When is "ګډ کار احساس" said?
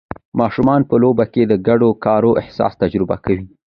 1.67-2.73